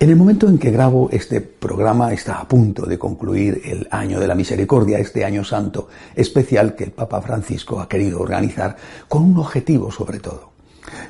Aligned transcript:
En 0.00 0.10
el 0.10 0.16
momento 0.16 0.48
en 0.48 0.58
que 0.58 0.72
grabo 0.72 1.08
este 1.12 1.40
programa 1.40 2.12
está 2.12 2.40
a 2.40 2.48
punto 2.48 2.84
de 2.84 2.98
concluir 2.98 3.62
el 3.64 3.86
año 3.90 4.18
de 4.18 4.26
la 4.26 4.34
misericordia, 4.34 4.98
este 4.98 5.24
año 5.24 5.44
santo 5.44 5.88
especial 6.16 6.74
que 6.74 6.84
el 6.84 6.90
Papa 6.90 7.22
Francisco 7.22 7.80
ha 7.80 7.88
querido 7.88 8.20
organizar 8.20 8.76
con 9.08 9.22
un 9.22 9.38
objetivo 9.38 9.92
sobre 9.92 10.18
todo, 10.18 10.50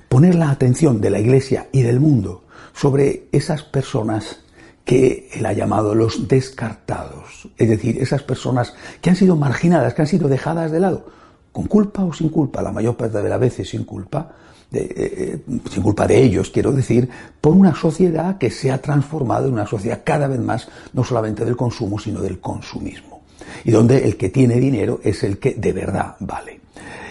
poner 0.09 0.35
la 0.35 0.51
atención 0.51 1.01
de 1.01 1.11
la 1.11 1.19
Iglesia 1.19 1.69
y 1.73 1.83
del 1.83 1.99
mundo 1.99 2.45
sobre 2.75 3.29
esas 3.33 3.63
personas 3.63 4.41
que 4.85 5.31
él 5.33 5.47
ha 5.47 5.55
llamado 5.55 5.95
los 5.95 6.29
descartados, 6.29 7.49
es 7.57 7.69
decir, 7.69 8.01
esas 8.03 8.23
personas 8.23 8.75
que 9.01 9.09
han 9.09 9.17
sido 9.17 9.35
marginadas, 9.35 9.95
que 9.95 10.03
han 10.03 10.09
sido 10.09 10.29
dejadas 10.29 10.71
de 10.71 10.81
lado, 10.81 11.07
con 11.55 11.69
culpa 11.69 12.03
o 12.03 12.13
sin 12.13 12.31
culpa, 12.31 12.61
la 12.61 12.73
mayor 12.73 12.97
parte 12.97 13.23
de 13.23 13.29
las 13.29 13.39
veces 13.39 13.69
sin 13.69 13.85
culpa, 13.85 14.29
eh, 14.73 14.89
eh, 14.97 15.39
sin 15.71 15.85
culpa 15.85 16.05
de 16.05 16.21
ellos, 16.21 16.51
quiero 16.51 16.73
decir, 16.73 17.09
por 17.41 17.53
una 17.53 17.73
sociedad 17.77 18.39
que 18.39 18.51
se 18.51 18.73
ha 18.73 18.83
transformado 18.83 19.47
en 19.47 19.53
una 19.53 19.65
sociedad 19.65 20.01
cada 20.03 20.27
vez 20.27 20.41
más, 20.41 20.67
no 20.93 21.05
solamente 21.05 21.45
del 21.45 21.57
consumo, 21.57 21.97
sino 22.01 22.21
del 22.21 22.41
consumismo. 22.41 23.23
Y 23.65 23.71
donde 23.71 24.05
el 24.05 24.17
que 24.17 24.31
tiene 24.31 24.57
dinero 24.57 24.99
es 25.05 25.23
el 25.23 25.39
que 25.39 25.55
de 25.55 25.73
verdad 25.73 26.17
vale. 26.19 26.61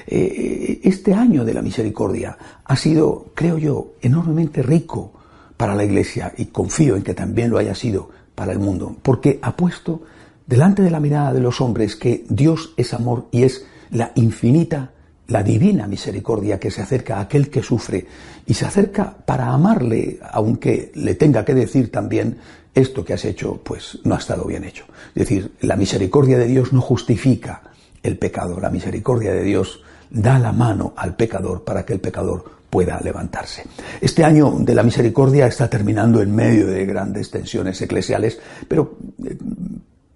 Eh, 0.06 0.82
este 0.84 1.14
año 1.14 1.46
de 1.46 1.54
la 1.54 1.62
misericordia 1.62 2.38
ha 2.66 2.76
sido, 2.76 3.28
creo 3.34 3.58
yo, 3.58 3.94
enormemente 4.02 4.62
rico 4.62 5.14
para 5.56 5.74
la 5.74 5.86
Iglesia 5.86 6.34
y 6.38 6.48
confío 6.48 6.98
en 6.98 7.04
que 7.04 7.14
también 7.14 7.50
lo 7.50 7.60
haya 7.60 7.76
sido 7.76 8.10
para 8.36 8.52
el 8.52 8.60
mundo, 8.60 8.94
porque 9.02 9.40
ha 9.42 9.56
puesto 9.56 10.02
delante 10.46 10.82
de 10.82 10.92
la 10.92 11.00
mirada 11.00 11.32
de 11.32 11.40
los 11.40 11.62
hombres 11.62 11.96
que 11.96 12.26
Dios 12.28 12.74
es 12.76 12.94
amor 12.94 13.28
y 13.32 13.44
es 13.44 13.66
la 13.94 14.12
infinita 14.16 14.92
la 15.28 15.42
divina 15.42 15.88
misericordia 15.88 16.60
que 16.60 16.72
se 16.72 16.82
acerca 16.82 17.18
a 17.18 17.22
aquel 17.22 17.50
que 17.50 17.64
sufre 17.64 18.06
y 18.46 18.54
se 18.54 18.66
acerca 18.66 19.16
para 19.26 19.48
amarle, 19.48 20.20
aunque 20.32 20.92
le 20.96 21.16
tenga 21.16 21.46
que 21.46 21.54
decir 21.54 21.92
también 21.92 22.38
esto 22.76 23.06
que 23.06 23.14
has 23.14 23.24
hecho, 23.26 23.62
pues 23.64 24.00
no 24.04 24.16
ha 24.16 24.18
estado 24.18 24.46
bien 24.46 24.64
hecho. 24.64 24.86
Es 25.16 25.28
decir, 25.28 25.54
la 25.62 25.76
misericordia 25.76 26.38
de 26.38 26.48
Dios 26.48 26.74
no 26.74 26.82
justifica 26.82 27.62
el 28.02 28.18
pecado, 28.18 28.60
la 28.60 28.70
misericordia 28.70 29.34
de 29.34 29.44
Dios 29.44 29.82
da 30.10 30.38
la 30.40 30.52
mano 30.52 30.94
al 30.98 31.16
pecador 31.16 31.64
para 31.64 31.86
que 31.86 31.94
el 31.94 32.00
pecador 32.00 32.44
pueda 32.70 33.00
levantarse. 33.00 33.64
Este 34.02 34.24
año 34.24 34.56
de 34.60 34.76
la 34.76 34.84
misericordia 34.84 35.48
está 35.48 35.70
terminando 35.70 36.22
en 36.22 36.36
medio 36.36 36.68
de 36.68 36.86
grandes 36.86 37.30
tensiones 37.30 37.82
eclesiales, 37.82 38.40
pero 38.68 38.98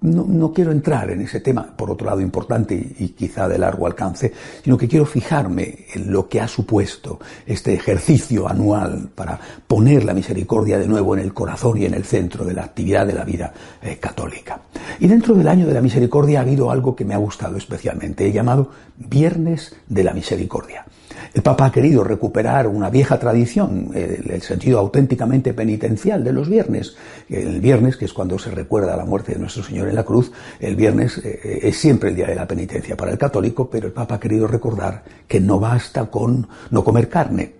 no, 0.01 0.53
quiero 0.53 0.71
entrar 0.71 1.09
en 1.09 1.21
ese 1.21 1.39
tema, 1.39 1.75
por 1.75 1.89
otro 1.89 2.05
lado 2.05 2.21
importante 2.21 2.75
y, 2.75 3.09
quizá 3.09 3.47
de 3.47 3.57
largo 3.57 3.87
alcance, 3.87 4.31
sino 4.63 4.77
que 4.77 4.87
quiero 4.87 5.05
fijarme 5.05 5.85
en 5.93 6.11
lo 6.11 6.29
que 6.29 6.39
ha 6.39 6.47
supuesto 6.47 7.19
este 7.45 7.73
ejercicio 7.73 8.47
anual 8.47 9.09
para 9.13 9.39
poner 9.65 10.05
la 10.05 10.13
misericordia 10.13 10.77
de 10.77 10.87
nuevo 10.87 11.15
en 11.15 11.21
el 11.21 11.33
corazón 11.33 11.79
y 11.79 11.85
en 11.85 11.95
el 11.95 12.03
centro 12.03 12.45
de 12.45 12.53
la 12.53 12.65
actividad 12.65 13.07
de 13.07 13.13
la 13.13 13.23
vida 13.23 13.51
eh, 13.81 13.97
católica. 13.97 14.61
Y 14.99 15.07
dentro 15.07 15.35
del 15.35 15.47
año 15.47 15.67
de 15.67 15.73
la 15.73 15.81
misericordia 15.81 16.39
ha 16.39 16.41
habido 16.41 16.71
algo 16.71 16.95
que 16.95 17.05
me 17.05 17.13
ha 17.13 17.17
gustado 17.17 17.57
especialmente, 17.57 18.25
he 18.25 18.31
llamado 18.31 18.71
Viernes 18.97 19.75
de 19.87 20.03
la 20.03 20.13
Misericordia. 20.13 20.85
El 21.33 21.43
Papa 21.43 21.67
ha 21.67 21.71
querido 21.71 22.03
recuperar 22.03 22.67
una 22.67 22.89
vieja 22.89 23.19
tradición, 23.19 23.91
el, 23.93 24.41
sentido 24.41 24.79
auténticamente 24.79 25.53
penitencial 25.53 26.23
de 26.23 26.33
los 26.33 26.49
viernes. 26.49 26.95
El 27.29 27.59
viernes, 27.61 27.97
que 27.97 28.05
es 28.05 28.13
cuando 28.13 28.39
se 28.39 28.49
recuerda 28.49 28.95
la 28.95 29.05
muerte 29.05 29.33
de 29.33 29.39
nuestro 29.39 29.63
Señor 29.63 29.87
en 29.87 29.95
la 29.95 30.03
cruz, 30.03 30.31
el 30.59 30.75
viernes 30.75 31.19
eh, 31.23 31.59
es 31.63 31.77
siempre 31.77 32.09
el 32.09 32.15
día 32.15 32.27
de 32.27 32.35
la 32.35 32.47
penitencia 32.47 32.95
para 32.97 33.11
el 33.11 33.17
católico, 33.17 33.69
pero 33.69 33.87
el 33.87 33.93
Papa 33.93 34.15
ha 34.15 34.19
querido 34.19 34.47
recordar 34.47 35.03
que 35.27 35.39
no 35.39 35.59
basta 35.59 36.05
con 36.05 36.47
no 36.71 36.83
comer 36.83 37.09
carne, 37.09 37.53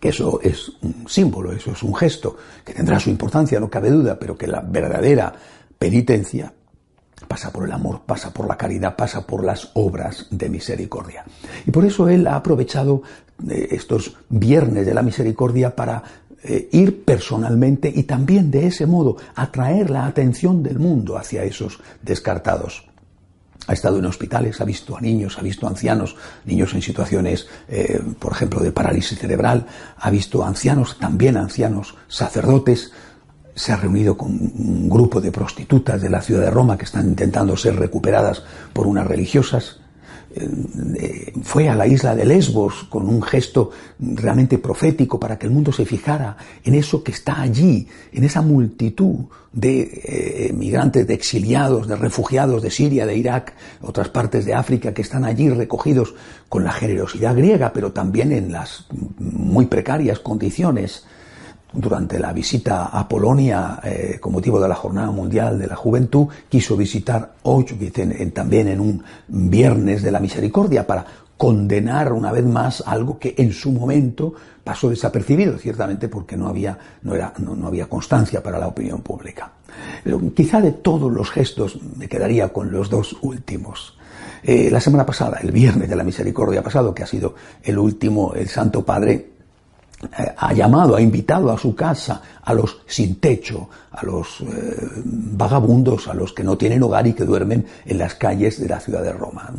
que 0.00 0.10
eso 0.10 0.40
es 0.42 0.70
un 0.82 1.08
símbolo, 1.08 1.52
eso 1.52 1.72
es 1.72 1.82
un 1.82 1.94
gesto, 1.94 2.36
que 2.64 2.74
tendrá 2.74 3.00
su 3.00 3.10
importancia, 3.10 3.58
no 3.58 3.70
cabe 3.70 3.90
duda, 3.90 4.18
pero 4.18 4.36
que 4.36 4.46
la 4.46 4.60
verdadera 4.60 5.32
penitencia 5.78 6.52
pasa 7.26 7.50
por 7.50 7.64
el 7.64 7.72
amor, 7.72 8.02
pasa 8.06 8.32
por 8.32 8.46
la 8.46 8.56
caridad, 8.56 8.96
pasa 8.96 9.26
por 9.26 9.44
las 9.44 9.70
obras 9.74 10.26
de 10.30 10.48
misericordia. 10.48 11.24
Y 11.66 11.70
por 11.70 11.84
eso 11.84 12.08
él 12.08 12.26
ha 12.26 12.36
aprovechado 12.36 13.02
eh, 13.48 13.68
estos 13.72 14.16
viernes 14.28 14.86
de 14.86 14.94
la 14.94 15.02
misericordia 15.02 15.74
para 15.74 16.02
eh, 16.42 16.68
ir 16.72 17.04
personalmente 17.04 17.92
y 17.94 18.04
también 18.04 18.50
de 18.50 18.68
ese 18.68 18.86
modo 18.86 19.16
atraer 19.34 19.90
la 19.90 20.06
atención 20.06 20.62
del 20.62 20.78
mundo 20.78 21.18
hacia 21.18 21.42
esos 21.42 21.80
descartados. 22.02 22.86
Ha 23.66 23.72
estado 23.74 23.98
en 23.98 24.06
hospitales, 24.06 24.60
ha 24.60 24.64
visto 24.64 24.96
a 24.96 25.00
niños, 25.00 25.36
ha 25.38 25.42
visto 25.42 25.66
a 25.66 25.70
ancianos, 25.70 26.16
niños 26.46 26.72
en 26.74 26.80
situaciones, 26.80 27.48
eh, 27.68 28.00
por 28.18 28.32
ejemplo, 28.32 28.60
de 28.60 28.72
parálisis 28.72 29.18
cerebral, 29.18 29.66
ha 29.98 30.10
visto 30.10 30.44
ancianos, 30.44 30.98
también 30.98 31.36
ancianos 31.36 31.96
sacerdotes, 32.06 32.92
se 33.58 33.72
ha 33.72 33.76
reunido 33.76 34.16
con 34.16 34.30
un 34.30 34.88
grupo 34.88 35.20
de 35.20 35.32
prostitutas 35.32 36.00
de 36.00 36.08
la 36.08 36.22
ciudad 36.22 36.42
de 36.42 36.50
Roma 36.50 36.78
que 36.78 36.84
están 36.84 37.08
intentando 37.08 37.56
ser 37.56 37.76
recuperadas 37.76 38.42
por 38.72 38.86
unas 38.86 39.06
religiosas. 39.06 39.80
Eh, 40.34 41.32
fue 41.42 41.68
a 41.68 41.74
la 41.74 41.86
isla 41.86 42.14
de 42.14 42.24
Lesbos 42.24 42.84
con 42.84 43.08
un 43.08 43.22
gesto 43.22 43.70
realmente 43.98 44.58
profético 44.58 45.18
para 45.18 45.38
que 45.38 45.46
el 45.46 45.52
mundo 45.52 45.72
se 45.72 45.86
fijara 45.86 46.36
en 46.62 46.74
eso 46.74 47.02
que 47.02 47.12
está 47.12 47.40
allí, 47.40 47.88
en 48.12 48.24
esa 48.24 48.42
multitud 48.42 49.24
de 49.52 49.80
eh, 50.04 50.52
migrantes, 50.52 51.06
de 51.06 51.14
exiliados, 51.14 51.88
de 51.88 51.96
refugiados 51.96 52.62
de 52.62 52.70
Siria, 52.70 53.06
de 53.06 53.16
Irak, 53.16 53.54
otras 53.80 54.10
partes 54.10 54.44
de 54.44 54.54
África 54.54 54.94
que 54.94 55.02
están 55.02 55.24
allí 55.24 55.48
recogidos 55.48 56.14
con 56.48 56.62
la 56.62 56.72
generosidad 56.72 57.34
griega, 57.34 57.72
pero 57.72 57.90
también 57.92 58.30
en 58.30 58.52
las 58.52 58.86
muy 59.18 59.66
precarias 59.66 60.20
condiciones 60.20 61.04
durante 61.72 62.18
la 62.18 62.32
visita 62.32 62.86
a 62.86 63.06
Polonia 63.06 63.80
eh, 63.82 64.18
con 64.20 64.32
motivo 64.32 64.60
de 64.60 64.68
la 64.68 64.74
Jornada 64.74 65.10
Mundial 65.10 65.58
de 65.58 65.66
la 65.66 65.76
Juventud, 65.76 66.28
quiso 66.48 66.76
visitar 66.76 67.34
Auschwitz 67.44 68.32
también 68.32 68.68
en 68.68 68.80
un 68.80 69.02
viernes 69.28 70.02
de 70.02 70.10
la 70.10 70.20
misericordia 70.20 70.86
para 70.86 71.04
condenar 71.36 72.12
una 72.12 72.32
vez 72.32 72.44
más 72.44 72.82
algo 72.84 73.18
que 73.18 73.34
en 73.38 73.52
su 73.52 73.70
momento 73.70 74.34
pasó 74.64 74.90
desapercibido, 74.90 75.56
ciertamente 75.56 76.08
porque 76.08 76.36
no 76.36 76.48
había, 76.48 76.76
no 77.02 77.14
era, 77.14 77.32
no, 77.38 77.66
había 77.66 77.86
constancia 77.86 78.42
para 78.42 78.58
la 78.58 78.66
opinión 78.66 79.02
pública. 79.02 79.52
Quizá 80.34 80.60
de 80.60 80.72
todos 80.72 81.10
los 81.12 81.30
gestos 81.30 81.78
me 81.96 82.08
quedaría 82.08 82.52
con 82.52 82.72
los 82.72 82.90
dos 82.90 83.16
últimos. 83.22 83.96
Eh, 84.42 84.68
la 84.70 84.80
semana 84.80 85.06
pasada, 85.06 85.38
el 85.40 85.52
viernes 85.52 85.88
de 85.88 85.96
la 85.96 86.04
misericordia 86.04 86.62
pasado, 86.62 86.92
que 86.92 87.04
ha 87.04 87.06
sido 87.06 87.34
el 87.62 87.78
último, 87.78 88.34
el 88.34 88.48
Santo 88.48 88.84
Padre 88.84 89.37
ha 90.36 90.52
llamado, 90.52 90.94
ha 90.96 91.00
invitado 91.00 91.50
a 91.50 91.58
su 91.58 91.74
casa 91.74 92.22
a 92.42 92.54
los 92.54 92.78
sin 92.86 93.16
techo, 93.16 93.68
a 93.90 94.04
los 94.06 94.40
eh, 94.40 94.44
vagabundos, 95.04 96.08
a 96.08 96.14
los 96.14 96.32
que 96.32 96.44
no 96.44 96.56
tienen 96.56 96.82
hogar 96.82 97.06
y 97.06 97.14
que 97.14 97.24
duermen 97.24 97.66
en 97.84 97.98
las 97.98 98.14
calles 98.14 98.60
de 98.60 98.68
la 98.68 98.80
ciudad 98.80 99.02
de 99.02 99.12
Roma. 99.12 99.52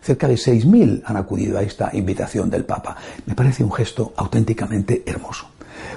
Cerca 0.00 0.28
de 0.28 0.34
6.000 0.34 1.02
han 1.04 1.16
acudido 1.16 1.58
a 1.58 1.62
esta 1.62 1.90
invitación 1.92 2.48
del 2.48 2.64
Papa. 2.64 2.96
Me 3.26 3.34
parece 3.34 3.64
un 3.64 3.72
gesto 3.72 4.12
auténticamente 4.16 5.02
hermoso. 5.04 5.46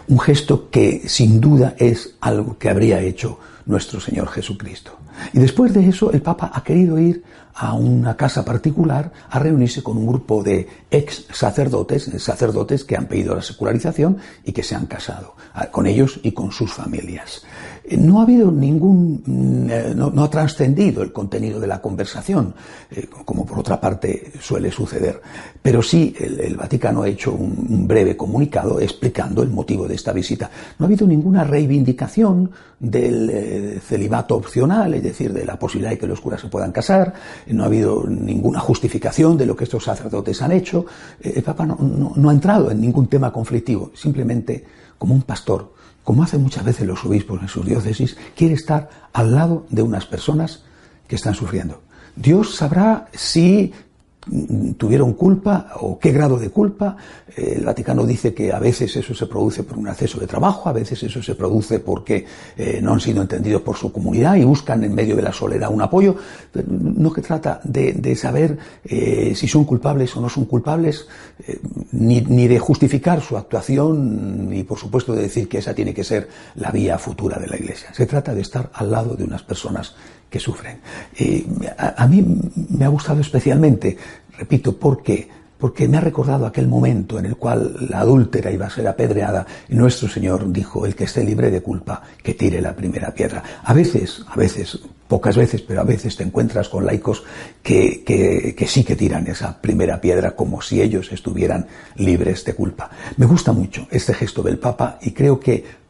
Un 0.08 0.20
gesto 0.20 0.70
que 0.70 1.04
sin 1.08 1.40
duda 1.40 1.76
es 1.78 2.16
algo 2.20 2.58
que 2.58 2.70
habría 2.70 3.00
hecho 3.00 3.40
nuestro 3.66 4.00
Señor 4.00 4.28
Jesucristo. 4.30 4.98
Y 5.34 5.40
después 5.40 5.74
de 5.74 5.88
eso 5.88 6.12
el 6.12 6.22
Papa 6.22 6.52
ha 6.54 6.64
querido 6.64 6.98
ir 7.00 7.24
a 7.56 7.74
una 7.74 8.16
casa 8.16 8.44
particular 8.44 9.12
a 9.30 9.40
reunirse 9.40 9.84
con 9.84 9.98
un 9.98 10.08
grupo 10.08 10.44
de 10.44 10.68
ex 10.90 11.28
sacerdotes, 11.32 12.12
sacerdotes 12.18 12.84
que 12.84 12.98
han 12.98 13.06
pedido 13.06 13.36
la 13.36 13.42
secularización 13.42 14.18
y 14.44 14.52
que 14.52 14.64
se 14.64 14.76
han 14.76 14.86
casado, 14.86 15.36
con 15.72 15.88
ellos 15.88 16.20
y 16.24 16.32
con 16.32 16.52
sus 16.52 16.74
familias. 16.74 17.44
Eh, 17.86 17.98
no 17.98 18.20
ha 18.20 18.24
habido 18.24 18.50
ningún, 18.50 19.22
mm, 19.26 19.70
eh, 19.70 19.94
no, 19.96 20.24
ha 20.24 20.30
trascendido 20.30 21.04
el 21.04 21.12
contenido 21.12 21.60
de 21.60 21.68
la 21.68 21.82
conversación, 21.82 22.54
eh, 22.90 23.08
como 23.26 23.46
por 23.46 23.60
otra 23.60 23.80
parte 23.80 24.32
suele 24.40 24.72
suceder, 24.72 25.22
pero 25.62 25.82
sí 25.82 26.16
el, 26.18 26.56
Vaticano 26.56 27.04
ha 27.04 27.10
hecho 27.10 27.34
un, 27.34 27.88
breve 27.88 28.16
comunicado 28.16 28.80
explicando 28.80 29.44
el 29.44 29.50
motivo 29.50 29.88
de 29.88 29.96
esta 29.96 30.14
visita. 30.14 30.50
No 30.80 30.86
ha 30.86 30.88
habido 30.88 31.06
ninguna 31.06 31.44
reivindicación 31.44 32.50
del 32.80 33.82
celibato 33.86 34.36
opcional, 34.36 34.94
es 34.94 35.04
decir, 35.04 35.34
de 35.34 35.46
la 35.46 35.58
posibilidad 35.58 35.92
de 35.92 35.98
que 35.98 36.08
los 36.08 36.22
curas 36.22 36.42
se 36.42 36.48
puedan 36.48 36.72
casar, 36.72 37.14
no 37.48 37.64
ha 37.64 37.68
habido 37.68 38.06
ninguna 38.08 38.60
justificación 38.60 39.38
de 39.38 39.46
lo 39.46 39.56
que 39.56 39.66
estos 39.66 39.84
sacerdotes 39.84 40.42
han 40.42 40.52
hecho. 40.52 40.86
El 41.22 41.44
Papa 41.44 41.66
no 41.66 42.30
ha 42.30 42.34
entrado 42.34 42.72
en 42.72 42.82
ningún 42.82 43.08
tema 43.08 43.32
conflictivo, 43.32 43.92
simplemente 43.96 44.66
como 44.98 45.14
un 45.14 45.24
pastor 45.24 45.74
como 46.04 46.24
hacen 46.24 46.42
muchas 46.42 46.66
veces 46.66 46.86
los 46.86 47.04
obispos 47.06 47.42
en 47.42 47.48
sus 47.48 47.66
diócesis, 47.66 48.18
quiere 48.36 48.56
estar 48.56 48.90
al 49.14 49.34
lado 49.34 49.66
de 49.70 49.82
unas 49.82 50.06
personas 50.06 50.64
que 51.08 51.16
están 51.16 51.34
sufriendo. 51.34 51.82
Dios 52.16 52.56
sabrá 52.56 53.08
si 53.14 53.74
tuvieron 54.78 55.14
culpa 55.14 55.72
o 55.82 56.00
qué 56.00 56.12
grado 56.12 56.38
de 56.38 56.50
culpa. 56.50 56.96
El 57.36 57.66
Vaticano 57.66 58.06
dice 58.06 58.34
que 58.34 58.52
a 58.52 58.60
veces 58.60 58.96
eso 58.96 59.14
se 59.14 59.26
produce 59.26 59.64
por 59.64 59.78
un 59.78 59.88
exceso 59.88 60.20
de 60.20 60.28
trabajo, 60.28 60.70
a 60.70 60.74
veces 60.74 61.02
eso 61.04 61.22
se 61.22 61.36
produce 61.36 61.80
porque 61.80 62.26
eh, 62.56 62.80
no 62.82 62.94
han 62.94 63.00
sido 63.00 63.22
entendidos 63.22 63.62
por 63.62 63.76
su 63.76 63.92
comunidad 63.92 64.36
y 64.36 64.44
buscan 64.44 64.84
en 64.84 64.94
medio 64.94 65.16
de 65.16 65.24
la 65.24 65.34
soledad 65.34 65.72
un 65.72 65.82
apoyo. 65.82 66.16
No 66.68 67.12
que 67.12 67.22
trata 67.22 67.60
de, 67.64 68.16
saber 68.16 68.58
eh, 68.86 69.34
si 69.36 69.48
son 69.48 69.66
culpables 69.66 70.16
o 70.16 70.22
no 70.22 70.30
son 70.30 70.46
culpables, 70.46 71.08
eh, 71.48 71.60
ni, 71.92 72.22
ni, 72.22 72.48
de 72.48 72.60
justificar 72.60 73.22
su 73.22 73.36
actuación, 73.36 74.50
ni 74.50 74.64
por 74.64 74.78
supuesto 74.78 75.14
de 75.14 75.24
decir 75.24 75.50
que 75.50 75.58
esa 75.58 75.74
tiene 75.74 75.94
que 75.94 76.04
ser 76.04 76.30
la 76.56 76.72
vía 76.72 76.98
futura 76.98 77.40
de 77.40 77.48
la 77.48 77.58
Iglesia. 77.58 77.90
Se 77.94 78.06
trata 78.06 78.34
de 78.34 78.42
estar 78.42 78.70
al 78.74 78.92
lado 78.92 79.16
de 79.16 79.24
unas 79.24 79.44
personas 79.44 79.96
que 80.34 80.40
sufren. 80.40 80.80
a, 81.78 82.08
mí 82.08 82.26
me 82.70 82.86
ha 82.86 82.88
gustado 82.88 83.22
especialmente, 83.22 83.96
repito, 84.36 84.76
porque 84.76 85.30
porque 85.60 85.88
me 85.88 85.96
ha 85.96 86.02
recordado 86.02 86.46
aquel 86.46 86.68
momento 86.68 87.20
en 87.20 87.26
el 87.26 87.38
cual 87.38 87.88
la 87.90 88.00
adúltera 88.00 88.52
iba 88.52 88.66
a 88.66 88.70
ser 88.70 88.86
apedreada 88.86 89.46
y 89.70 89.76
nuestro 89.76 90.10
Señor 90.10 90.52
dijo, 90.52 90.86
el 90.86 90.94
que 90.94 91.06
esté 91.06 91.24
libre 91.24 91.52
de 91.52 91.62
culpa, 91.62 92.02
que 92.22 92.34
tire 92.34 92.60
la 92.60 92.76
primera 92.76 93.14
piedra. 93.14 93.42
A 93.64 93.74
veces, 93.74 94.26
a 94.28 94.36
veces, 94.36 94.78
pocas 95.08 95.38
veces, 95.38 95.62
pero 95.62 95.80
a 95.80 95.86
veces 95.86 96.18
te 96.18 96.24
encuentras 96.24 96.68
con 96.68 96.86
laicos 96.86 97.24
que, 97.62 98.04
que, 98.04 98.54
que 98.58 98.68
sí 98.68 98.84
que 98.84 98.98
tiran 98.98 99.26
esa 99.28 99.62
primera 99.62 100.02
piedra 100.02 100.32
como 100.36 100.62
si 100.62 100.82
ellos 100.82 101.10
estuvieran 101.14 101.66
libres 101.96 102.44
de 102.44 102.56
culpa. 102.56 102.90
Me 103.16 103.26
gusta 103.26 103.54
mucho 103.54 103.88
este 103.90 104.14
gesto 104.14 104.44
del 104.44 104.60
Papa 104.60 105.00
y 105.02 105.12
creo 105.12 105.40
que 105.40 105.83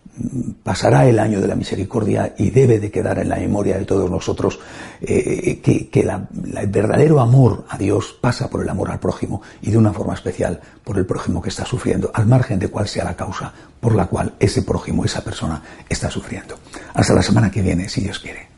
pasará 0.61 1.07
el 1.07 1.19
año 1.19 1.41
de 1.41 1.47
la 1.47 1.55
misericordia 1.55 2.35
y 2.37 2.51
debe 2.51 2.79
de 2.79 2.91
quedar 2.91 3.19
en 3.19 3.29
la 3.29 3.37
memoria 3.37 3.77
de 3.77 3.85
todos 3.85 4.09
nosotros 4.09 4.59
eh, 5.01 5.59
que, 5.61 5.99
el 6.01 6.67
verdadero 6.67 7.19
amor 7.19 7.65
a 7.69 7.77
Dios 7.77 8.15
pasa 8.19 8.49
por 8.49 8.61
el 8.61 8.69
amor 8.69 8.91
al 8.91 8.99
prójimo 8.99 9.41
y 9.61 9.71
de 9.71 9.77
una 9.77 9.91
forma 9.91 10.13
especial 10.13 10.59
por 10.83 10.97
el 10.97 11.05
prójimo 11.05 11.41
que 11.41 11.49
está 11.49 11.65
sufriendo, 11.65 12.11
al 12.13 12.27
margen 12.27 12.59
de 12.59 12.67
cuál 12.67 12.87
sea 12.87 13.03
la 13.03 13.15
causa 13.15 13.53
por 13.79 13.95
la 13.95 14.05
cual 14.05 14.33
ese 14.39 14.61
prójimo, 14.61 15.03
esa 15.03 15.23
persona 15.23 15.61
está 15.89 16.09
sufriendo. 16.09 16.57
Hasta 16.93 17.13
la 17.13 17.23
semana 17.23 17.51
que 17.51 17.61
viene, 17.61 17.89
si 17.89 18.01
Dios 18.01 18.19
quiere. 18.19 18.52